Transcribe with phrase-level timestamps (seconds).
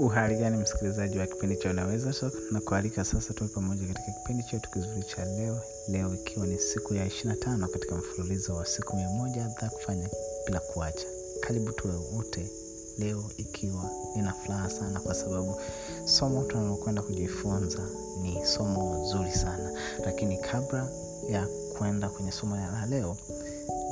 [0.00, 4.42] Uhali gani msikilizaji wa kipindi cha Unaweza So na kualika sasa tuwe pamoja katika kipindi
[4.42, 5.60] chetu kizuri cha leo.
[5.88, 10.08] Leo ikiwa ni siku ya 25 katika mfululizo wa siku mia moja za kufanya
[10.46, 11.06] bila kuacha.
[11.40, 12.50] Karibu tuwe wote
[12.98, 15.60] leo, ikiwa nina furaha sana kwa sababu
[16.04, 17.78] somo tunalokwenda kujifunza
[18.22, 19.72] ni somo zuri sana,
[20.04, 20.88] lakini kabla
[21.28, 21.46] ya
[21.78, 23.16] kwenda kwenye somo la leo,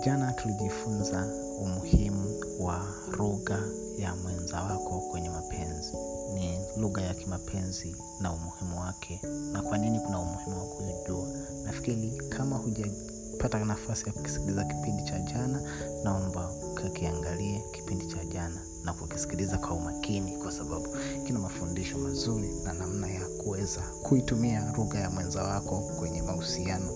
[0.04, 1.26] jana tulijifunza
[1.60, 2.86] umuhimu wa
[3.18, 3.62] lugha
[3.98, 5.92] ya mwenza wako kwenye mapenzi.
[6.34, 9.20] Ni lugha ya kimapenzi na umuhimu wake,
[9.52, 11.28] na kwa nini kuna umuhimu wa kujua.
[11.64, 15.62] Nafikiri kama hujapata nafasi ya kukisikiliza kipindi cha jana,
[16.04, 20.88] naomba ukakiangalie kipindi cha jana na kukisikiliza kwa umakini, kwa sababu
[21.26, 26.90] kina mafundisho mazuri na namna ya kuweza kuitumia lugha ya mwenza wako kwenye mahusiano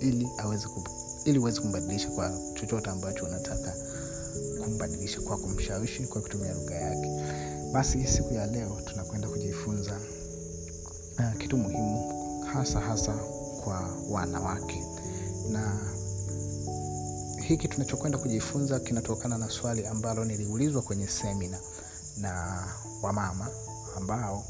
[0.00, 0.68] ili aweze
[1.24, 3.74] ili uweze kumbadilisha kwa chochote ambacho unataka
[4.68, 7.08] kumbadilisha kwa kumshawishi kwa kutumia lugha yake.
[7.72, 10.00] Basi siku ya leo tunakwenda kujifunza
[11.18, 12.12] uh, kitu muhimu
[12.52, 13.12] hasa hasa
[13.64, 14.84] kwa wanawake,
[15.50, 15.78] na
[17.42, 21.58] hiki tunachokwenda kujifunza kinatokana na swali ambalo niliulizwa kwenye semina
[22.20, 22.64] na
[23.02, 23.48] wamama
[23.96, 24.44] ambao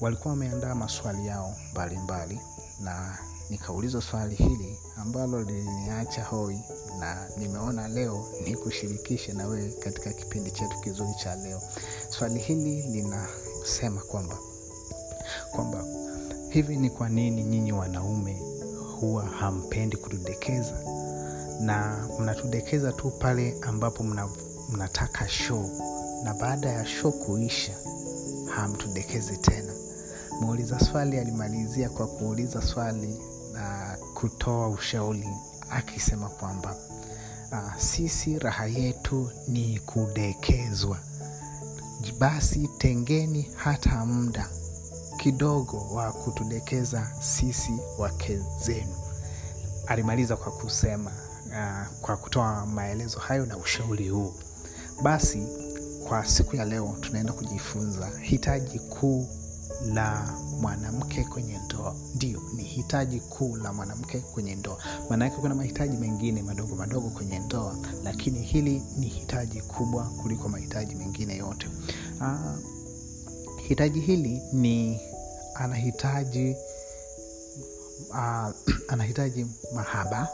[0.00, 2.40] walikuwa wameandaa maswali yao mbalimbali mbali,
[2.80, 3.18] na
[3.50, 6.60] nikaulizwa swali hili ambalo liliniacha hoi
[6.98, 11.62] na nimeona leo ni kushirikishe na wewe katika kipindi chetu kizuri cha leo.
[12.08, 14.38] Swali hili linasema kwamba
[15.50, 15.84] kwamba
[16.50, 18.42] hivi ni kwa nini nyinyi wanaume
[19.00, 20.74] huwa hampendi kutudekeza
[21.60, 24.28] na mnatudekeza tu pale ambapo mna,
[24.72, 25.70] mnataka show
[26.24, 27.72] na baada ya show kuisha
[28.54, 29.72] hamtudekezi tena.
[30.40, 33.20] Muuliza swali alimalizia kwa kuuliza swali
[33.58, 35.28] na kutoa ushauri
[35.70, 36.76] akisema kwamba
[37.52, 40.98] uh, sisi raha yetu ni kudekezwa,
[42.18, 44.48] basi tengeni hata muda
[45.16, 48.94] kidogo wa kutudekeza sisi wake zenu.
[49.86, 51.10] Alimaliza kwa kusema
[51.46, 54.34] uh, kwa kutoa maelezo hayo na ushauri huu.
[55.02, 55.46] Basi
[56.08, 59.28] kwa siku ya leo tunaenda kujifunza hitaji kuu
[59.86, 61.94] la mwanamke kwenye ndoa.
[62.14, 64.78] Ndio, ni hitaji kuu la mwanamke kwenye ndoa.
[65.10, 70.94] maanake kuna mahitaji mengine madogo madogo kwenye ndoa, lakini hili ni hitaji kubwa kuliko mahitaji
[70.94, 71.66] mengine yote.
[72.20, 72.56] Aa,
[73.68, 75.00] hitaji hili ni
[75.54, 76.56] anahitaji
[78.10, 78.48] uh,
[78.92, 80.28] anahitaji mahaba,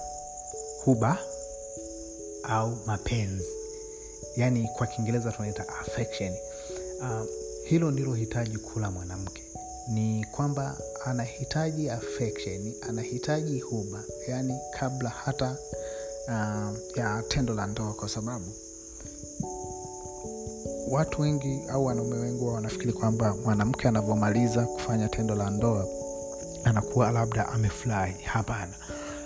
[0.85, 1.19] huba
[2.43, 3.49] au mapenzi,
[4.37, 6.33] yaani kwa Kiingereza tunaita affection.
[7.01, 9.43] Uh, hilo ndilo hitaji kuu la mwanamke,
[9.89, 15.57] ni kwamba anahitaji affection, anahitaji huba, yaani kabla hata
[16.29, 18.45] uh, ya tendo la ndoa, kwa sababu
[20.91, 25.87] watu wengi au wanaume wengi wanafikiri kwamba mwanamke anavyomaliza kufanya tendo la ndoa
[26.65, 28.23] anakuwa labda amefurahi.
[28.25, 28.73] Hapana.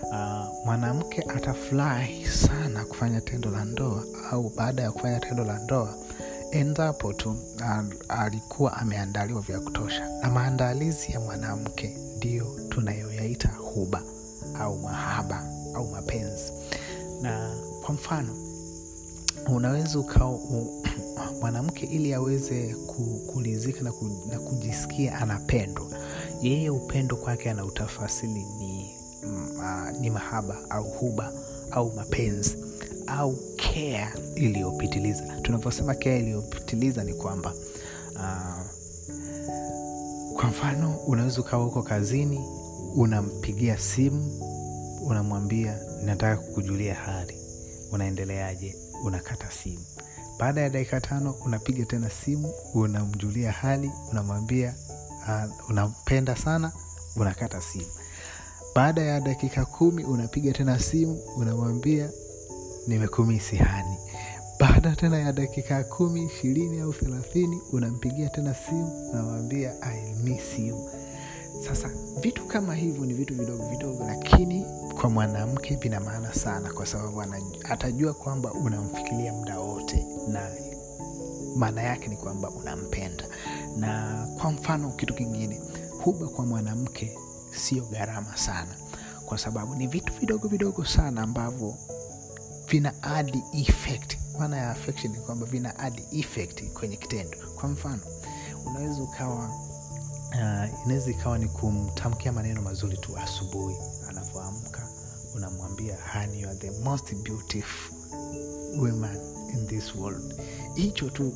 [0.02, 5.94] Uh, mwanamke atafurahi sana kufanya tendo la ndoa au baada ya kufanya tendo la ndoa
[6.50, 7.36] endapo tu
[8.08, 14.02] alikuwa ameandaliwa vya kutosha, na maandalizi ya mwanamke ndiyo tunayoyaita huba
[14.60, 16.52] au mahaba au mapenzi.
[17.22, 17.54] Na
[17.84, 18.36] kwa mfano,
[19.48, 20.38] unaweza ukawa
[21.40, 22.76] mwanamke ili aweze
[23.26, 25.86] kulizika na, ku, na kujisikia anapendwa,
[26.42, 28.96] yeye upendo kwake ana utafasili ni,
[29.56, 31.32] uh, ni mahaba au huba
[31.70, 32.67] au mapenzi
[33.08, 35.40] au care iliyopitiliza.
[35.42, 37.54] Tunavyosema care iliyopitiliza ni kwamba
[38.14, 38.66] uh,
[40.34, 42.40] kwa mfano unaweza ukawa huko kazini,
[42.96, 44.40] unampigia simu,
[45.06, 47.34] unamwambia nataka kukujulia hali,
[47.92, 48.76] unaendeleaje?
[49.04, 49.84] Unakata simu.
[50.38, 54.74] Baada ya dakika tano unapiga tena simu, unamjulia hali, unamwambia
[55.28, 56.72] uh, unampenda sana,
[57.16, 57.86] unakata simu.
[58.74, 62.10] Baada ya dakika kumi unapiga tena simu, unamwambia
[62.88, 63.96] nimekumisi hani.
[64.60, 70.90] Baada tena ya dakika kumi ishirini au thelathini unampigia tena simu unamwambia I miss you.
[71.66, 71.90] Sasa
[72.20, 74.64] vitu kama hivyo ni vitu vidogo vidogo, lakini
[75.00, 77.22] kwa mwanamke vina maana sana, kwa sababu
[77.64, 80.50] atajua kwamba unamfikiria muda wote, na
[81.56, 83.24] maana yake ni kwamba unampenda.
[83.76, 85.60] Na kwa mfano, kitu kingine,
[86.04, 87.18] huba kwa mwanamke
[87.50, 88.74] sio gharama sana,
[89.26, 91.74] kwa sababu ni vitu vidogo vidogo sana ambavyo
[92.68, 94.16] vina add effect.
[94.38, 97.38] Maana ya affection ni kwamba vina add effect kwenye kitendo.
[97.60, 98.00] Kwa mfano,
[98.66, 99.48] unaweza ukawa
[100.30, 103.76] uh, inaweza ikawa ni kumtamkia maneno mazuri tu asubuhi
[104.08, 104.88] anapoamka,
[105.34, 107.94] unamwambia honey, you are the most beautiful
[108.78, 109.16] woman
[109.54, 110.34] in this world.
[110.74, 111.32] Hicho tu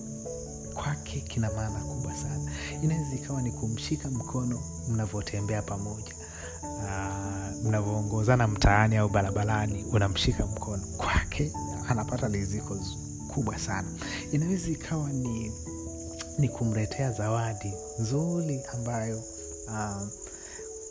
[0.74, 2.50] kwake kina maana kubwa sana
[2.82, 6.14] inaweza ikawa ni kumshika mkono mnavyotembea pamoja
[7.62, 10.82] mnavyoongozana mtaani au barabarani unamshika mkono.
[10.96, 11.52] Kwake
[11.88, 12.78] anapata liziko
[13.34, 13.88] kubwa sana.
[14.32, 15.52] Inaweza ikawa ni
[16.38, 19.22] ni kumletea zawadi nzuri ambayo
[19.68, 20.10] um,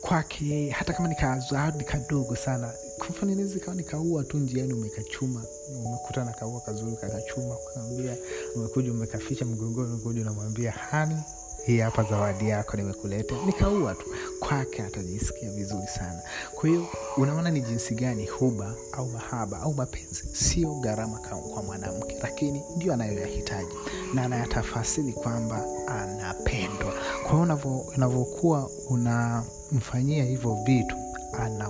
[0.01, 2.73] kwake hata kama nikazawadi kadogo sana.
[2.97, 5.43] Kwa mfano inaweza ikawa nikaua tu njiani umekachuma
[5.85, 8.15] umekuta na kaua kazuri kakachuma ukaambia
[8.55, 11.17] umekuja umekaficha mgongoni umekuja unamwambia hani
[11.65, 13.35] hii hapa zawadi yako nimekuleta.
[13.45, 14.05] Nikaua tu.
[14.39, 16.21] Kwake atajisikia vizuri sana.
[16.55, 16.87] Kwa hiyo
[17.17, 21.19] unaona ni jinsi gani huba au mahaba au mapenzi sio gharama
[21.53, 23.75] kwa mwanamke lakini ndio anayoyahitaji.
[24.13, 26.93] Na anayatafasiri kwamba anapendwa.
[27.23, 30.95] Kwa hiyo unavyokuwa unamfanyia hivyo vitu
[31.39, 31.69] ana,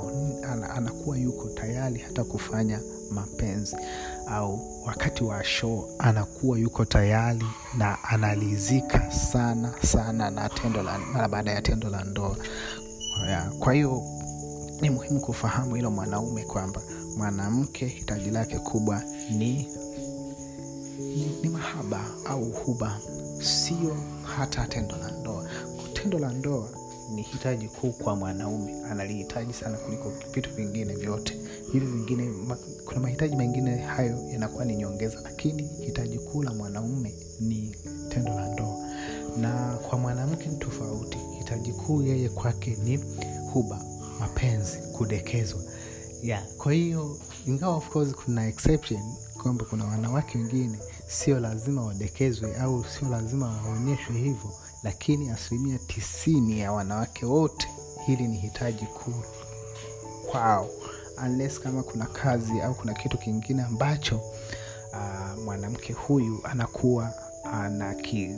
[0.52, 2.80] ana, anakuwa yuko tayari hata kufanya
[3.12, 3.76] mapenzi
[4.32, 7.46] au wakati wa show anakuwa yuko tayari
[7.78, 12.38] na analizika sana sana na tendo la, mara baada ya tendo la ndoa.
[13.60, 14.02] Kwa hiyo
[14.82, 16.82] ni muhimu kufahamu hilo mwanaume kwamba
[17.18, 19.68] mwanamke hitaji lake kubwa ni,
[21.00, 23.00] ni, ni mahaba au huba
[23.42, 23.98] sio
[24.38, 25.46] hata tendo la ndoa.
[25.94, 26.70] Tendo la ndoa
[27.16, 31.38] ni hitaji kuu kwa mwanaume analihitaji sana kuliko vitu vingine vyote
[31.72, 37.14] hivi vingine ma, kuna mahitaji mengine hayo yanakuwa ni nyongeza lakini hitaji kuu la mwanaume
[37.40, 37.76] ni
[38.10, 38.78] tendo la ndoa
[39.38, 42.98] na kwa mwanamke ni tofauti hitaji kuu yeye kwake ni
[43.54, 43.86] huba
[44.20, 45.62] mapenzi kudekezwa
[46.24, 46.44] yeah.
[46.58, 47.18] kwa hiyo
[47.48, 49.02] ingawa of course kuna exception
[49.44, 54.52] kwamba kuna wanawake wengine sio lazima wadekezwe au sio lazima waonyeshwe hivyo
[54.84, 57.68] lakini asilimia tisini ya wanawake wote
[58.06, 59.24] hili ni hitaji kuu
[60.32, 60.70] kwao.
[61.26, 64.16] Unless kama kuna kazi au kuna kitu kingine ambacho
[64.94, 67.14] uh, mwanamke huyu anakuwa
[67.54, 68.36] anaki,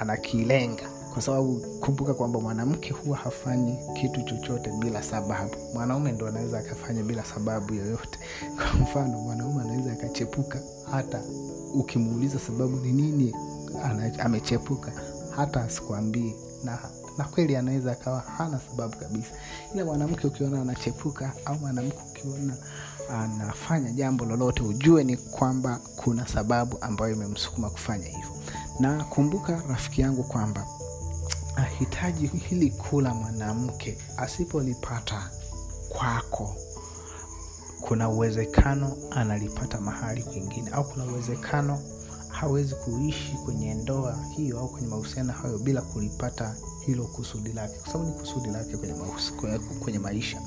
[0.00, 0.82] anakilenga.
[1.12, 5.56] Kwa sababu kumbuka kwamba mwanamke huwa hafanyi kitu chochote bila sababu.
[5.74, 8.18] Mwanaume ndo anaweza akafanya bila sababu yoyote.
[8.56, 10.60] Kwa mfano mwanaume anaweza akachepuka
[10.90, 11.22] hata
[11.74, 13.34] ukimuuliza sababu ni nini
[14.18, 14.92] amechepuka
[15.36, 16.34] hata asikuambie
[16.64, 16.78] na
[17.18, 19.30] na kweli anaweza akawa hana sababu kabisa.
[19.74, 22.56] Ila mwanamke ukiona anachepuka au mwanamke ukiona
[23.10, 28.30] anafanya jambo lolote ujue ni kwamba kuna sababu ambayo imemsukuma kufanya hivyo.
[28.80, 30.66] Na kumbuka rafiki yangu kwamba
[31.78, 35.30] hitaji hili kula mwanamke asipolipata
[35.88, 36.56] kwako
[37.80, 41.78] kuna uwezekano analipata mahali kwingine au kuna uwezekano
[42.42, 46.56] hawezi kuishi kwenye ndoa hiyo au kwenye mahusiano hayo bila kulipata
[46.86, 47.78] hilo kusudi lake.
[47.78, 49.32] Kwa sababu ni kusudi lake kwenye, mahusi,
[49.80, 50.42] kwenye maisha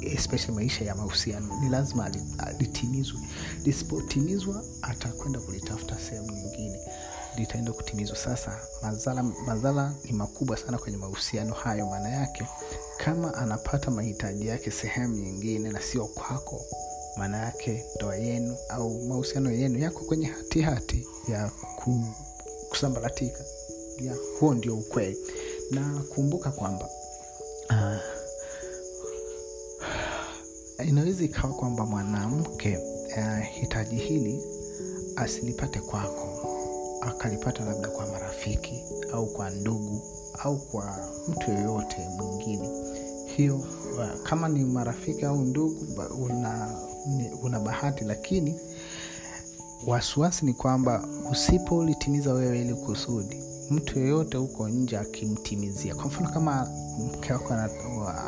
[0.00, 1.60] especially maisha ya mahusiano.
[1.60, 2.10] Ni lazima
[2.58, 3.20] litimizwe
[3.64, 6.78] lisipotimizwa atakwenda kulitafuta sehemu nyingine.
[7.36, 8.16] Litaenda kutimizwa.
[8.16, 11.86] Sasa madhara madhara ni makubwa sana kwenye mahusiano hayo.
[11.86, 12.46] Maana yake
[13.04, 16.64] kama anapata mahitaji yake sehemu nyingine na sio kwako
[17.16, 22.00] maana yake ndoa yenu au mahusiano yenu yako kwenye hatihati hati ya ku,
[22.68, 23.44] kusambaratika.
[24.00, 25.18] Ya huo ndio ukweli.
[25.70, 26.88] Na kumbuka kwamba
[27.70, 27.98] uh,
[30.88, 32.78] inaweza ikawa kwamba mwanamke
[33.18, 34.42] uh, hitaji hili
[35.16, 36.28] asilipate kwako
[37.00, 40.02] akalipata labda kwa marafiki au kwa ndugu
[40.38, 40.96] au kwa
[41.28, 42.68] mtu yoyote mwingine.
[43.36, 45.86] Hiyo uh, kama ni marafiki au ndugu
[46.24, 46.78] una,
[47.42, 48.60] una bahati lakini
[49.86, 53.36] wasiwasi ni kwamba usipolitimiza wewe ili kusudi
[53.70, 55.94] mtu yeyote huko nje akimtimizia.
[55.94, 56.68] Kwa mfano kama
[56.98, 57.54] mke wako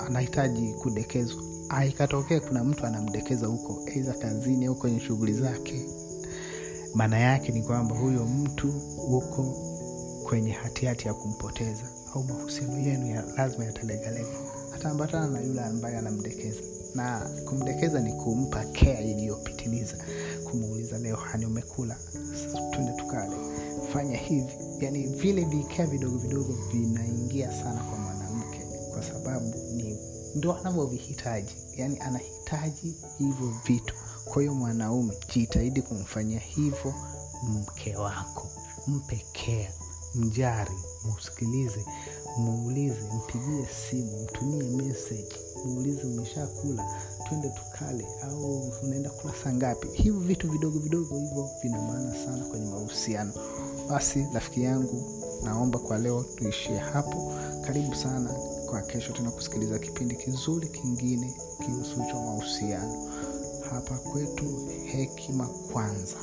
[0.06, 5.87] anahitaji kudekezwa aikatokea kuna mtu anamdekeza huko aidha kazini au kwenye shughuli zake
[6.95, 9.42] maana yake ni kwamba huyo mtu huko
[10.25, 11.83] kwenye hatihati ya kumpoteza
[12.14, 14.37] au mahusiano yenu ya lazima yatalegalega
[14.75, 16.61] ataambatana na yule ambaye anamdekeza
[16.97, 19.97] na kumdekeza ni kumpa kea iliyopitiliza.
[20.50, 21.97] Kumuuliza leo hani umekula?
[22.71, 23.37] Twende tukale.
[23.93, 24.53] Fanya hivi.
[24.81, 28.61] Yani vile vikea vidogo vidogo vinaingia sana kwa mwanamke
[28.93, 29.99] kwa sababu ni
[30.35, 31.55] ndo anavyovihitaji.
[31.76, 33.95] Yani anahitaji hivyo vitu.
[34.25, 36.95] Kwa hiyo mwanaume jitahidi kumfanyia hivyo
[37.49, 38.49] mke wako.
[38.87, 39.71] Mpe kea
[40.16, 40.75] mjari
[41.16, 41.85] msikilize
[42.38, 46.85] muulize mpigie simu mtumie message muulize umeshakula
[47.28, 49.88] twende tukale au unaenda kula saa ngapi.
[49.92, 53.32] Hivyo vitu vidogo vidogo hivyo vina maana sana kwenye mahusiano.
[53.88, 55.04] Basi rafiki yangu
[55.44, 57.32] naomba kwa leo tuishie hapo.
[57.66, 58.30] Karibu sana
[58.70, 61.35] kwa kesho tena kusikiliza kipindi kizuri kingine
[61.66, 63.11] kihusucho mahusiano.
[63.70, 66.16] Hapa kwetu hekima kwanza.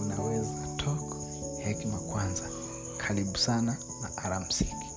[0.00, 1.16] Unaweza talk
[1.58, 2.42] hekima kwanza
[3.06, 4.91] karibu sana na alamsiki